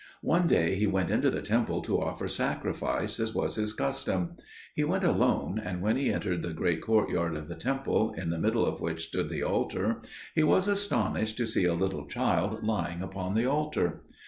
[0.23, 4.35] One day he went into the temple to offer sacrifice, as was his custom.
[4.73, 8.39] He went alone, and when he entered the great courtyard of the temple, in the
[8.39, 10.01] middle of which stood the altar,
[10.33, 14.01] he was astonished to see a little child lying upon the altar.